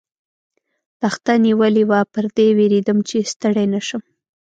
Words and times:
تخته 1.01 1.33
نیولې 1.45 1.83
وه، 1.89 1.99
پر 2.13 2.25
دې 2.35 2.47
وېرېدم، 2.57 2.97
چې 3.07 3.17
ستړی 3.31 3.65
نه 3.73 3.81
شم. 3.87 4.01